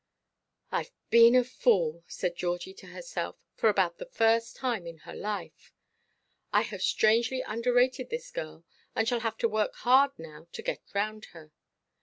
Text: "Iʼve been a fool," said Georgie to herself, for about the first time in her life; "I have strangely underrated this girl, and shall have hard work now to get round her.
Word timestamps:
"Iʼve 0.73 0.89
been 1.11 1.35
a 1.35 1.43
fool," 1.43 2.03
said 2.07 2.35
Georgie 2.35 2.73
to 2.73 2.87
herself, 2.87 3.35
for 3.53 3.69
about 3.69 3.99
the 3.99 4.07
first 4.07 4.55
time 4.55 4.87
in 4.87 4.97
her 5.05 5.13
life; 5.13 5.75
"I 6.51 6.63
have 6.63 6.81
strangely 6.81 7.41
underrated 7.41 8.09
this 8.09 8.31
girl, 8.31 8.65
and 8.95 9.07
shall 9.07 9.19
have 9.19 9.39
hard 9.39 9.51
work 9.77 10.13
now 10.17 10.47
to 10.53 10.61
get 10.63 10.81
round 10.95 11.25
her. 11.35 11.51